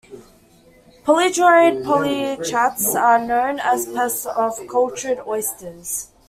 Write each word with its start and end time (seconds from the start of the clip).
Polydorid 1.05 1.83
polychaetes 1.85 2.95
are 2.99 3.23
known 3.23 3.59
as 3.59 3.85
pests 3.85 4.25
of 4.25 4.57
cultured 4.67 5.19
oysters. 5.27 6.07